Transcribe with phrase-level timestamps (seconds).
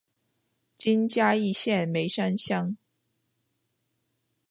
[0.75, 2.75] 今嘉义县梅山乡。